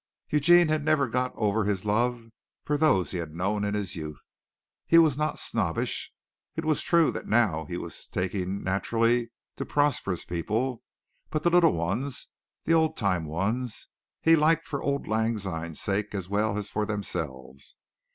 [0.31, 2.31] Eugene had never got over his love
[2.63, 4.25] for those he had known in his youth.
[4.87, 6.11] He was not snobbish.
[6.55, 10.81] It was true that now he was taking naturally to prosperous people,
[11.29, 12.29] but the little ones,
[12.63, 13.89] the old time ones,
[14.23, 17.77] he liked for old lang syne's sake as well as for themselves.